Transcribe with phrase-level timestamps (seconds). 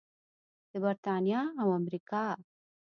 [0.71, 2.25] د بریتانیا او امریکا.